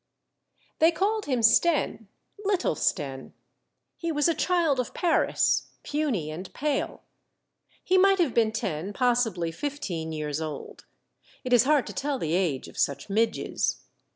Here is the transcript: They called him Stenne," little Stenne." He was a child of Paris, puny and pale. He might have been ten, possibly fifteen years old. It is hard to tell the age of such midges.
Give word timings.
They 0.79 0.89
called 0.91 1.27
him 1.27 1.41
Stenne," 1.43 2.07
little 2.43 2.73
Stenne." 2.73 3.33
He 3.97 4.11
was 4.11 4.27
a 4.27 4.33
child 4.33 4.79
of 4.79 4.95
Paris, 4.95 5.67
puny 5.83 6.31
and 6.31 6.51
pale. 6.55 7.03
He 7.83 7.99
might 7.99 8.17
have 8.17 8.33
been 8.33 8.51
ten, 8.51 8.93
possibly 8.93 9.51
fifteen 9.51 10.11
years 10.11 10.41
old. 10.41 10.85
It 11.43 11.53
is 11.53 11.65
hard 11.65 11.85
to 11.85 11.93
tell 11.93 12.17
the 12.17 12.33
age 12.33 12.67
of 12.67 12.79
such 12.79 13.11
midges. 13.11 13.83